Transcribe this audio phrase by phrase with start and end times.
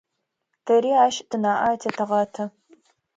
[0.65, 2.43] Тэри ащ тынаӏэ атетэгъэты.